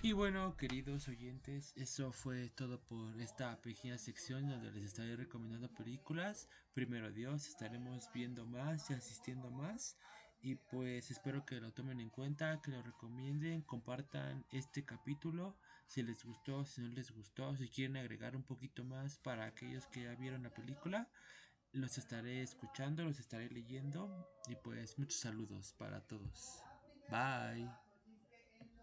Y 0.06 0.12
bueno, 0.12 0.58
queridos 0.58 1.08
oyentes, 1.08 1.72
eso 1.78 2.12
fue 2.12 2.50
todo 2.50 2.78
por 2.82 3.22
esta 3.22 3.62
pequeña 3.62 3.98
sección 3.98 4.50
donde 4.50 4.70
les 4.70 4.84
estaré 4.84 5.16
recomendando 5.16 5.74
películas. 5.74 6.50
Primero 6.74 7.10
Dios, 7.10 7.48
estaremos 7.48 8.10
viendo 8.13 8.46
más 8.46 8.89
y 8.89 8.96
asistiendo 8.96 9.50
más. 9.50 9.96
Y 10.42 10.56
pues 10.56 11.10
espero 11.10 11.46
que 11.46 11.62
lo 11.62 11.72
tomen 11.72 12.02
en 12.02 12.10
cuenta, 12.10 12.62
que 12.62 12.72
lo 12.72 12.82
recomienden, 12.82 13.62
compartan 13.62 14.46
este 14.52 14.84
capítulo 14.84 15.56
si 15.88 16.04
les 16.04 16.26
gustó, 16.26 16.66
si 16.66 16.82
no 16.82 16.89
les 16.89 17.10
gustó, 17.12 17.56
si 17.56 17.70
quieren 17.70 17.96
agregar 17.96 18.36
un 18.36 18.44
poquito 18.44 18.84
más 18.84 19.18
para 19.20 19.46
aquellos 19.46 19.88
que 19.88 20.04
ya 20.04 20.16
vieron 20.16 20.44
la 20.44 20.54
película. 20.54 21.08
Los 21.72 21.98
estaré 21.98 22.42
escuchando, 22.42 23.06
los 23.06 23.22
estaré 23.22 23.50
leyendo 23.50 24.30
y 24.50 24.56
pues 24.56 25.00
muchos 25.00 25.22
saludos 25.22 25.74
para 25.78 26.02
todos. 26.02 26.62
Bye. 27.10 27.83